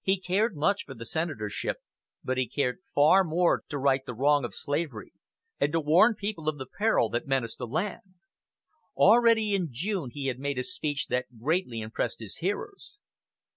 [0.00, 1.76] He cared much for the senatorship,
[2.24, 5.12] but he cared far more to right the wrong of slavery,
[5.60, 8.14] and to warn people of the peril that menaced the land.
[8.96, 12.98] Already in June he had made a speech that greatly impressed his hearers.